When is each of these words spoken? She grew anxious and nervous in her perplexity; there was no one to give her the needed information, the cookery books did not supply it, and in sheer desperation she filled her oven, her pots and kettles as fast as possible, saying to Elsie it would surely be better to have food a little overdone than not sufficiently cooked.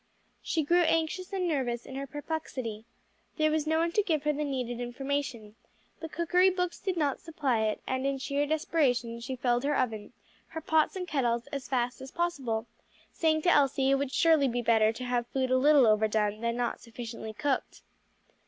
She 0.41 0.63
grew 0.63 0.81
anxious 0.81 1.31
and 1.31 1.47
nervous 1.47 1.85
in 1.85 1.93
her 1.93 2.07
perplexity; 2.07 2.85
there 3.37 3.51
was 3.51 3.67
no 3.67 3.77
one 3.77 3.91
to 3.91 4.01
give 4.01 4.23
her 4.23 4.33
the 4.33 4.43
needed 4.43 4.79
information, 4.79 5.53
the 5.99 6.09
cookery 6.09 6.49
books 6.49 6.79
did 6.79 6.97
not 6.97 7.19
supply 7.19 7.65
it, 7.65 7.83
and 7.85 8.03
in 8.03 8.17
sheer 8.17 8.47
desperation 8.47 9.19
she 9.19 9.35
filled 9.35 9.63
her 9.63 9.77
oven, 9.77 10.13
her 10.47 10.61
pots 10.61 10.95
and 10.95 11.07
kettles 11.07 11.45
as 11.51 11.67
fast 11.67 12.01
as 12.01 12.09
possible, 12.09 12.65
saying 13.13 13.43
to 13.43 13.51
Elsie 13.51 13.91
it 13.91 13.99
would 13.99 14.11
surely 14.11 14.47
be 14.47 14.63
better 14.63 14.91
to 14.91 15.03
have 15.03 15.27
food 15.27 15.51
a 15.51 15.57
little 15.59 15.85
overdone 15.85 16.41
than 16.41 16.57
not 16.57 16.81
sufficiently 16.81 17.31
cooked. 17.33 17.83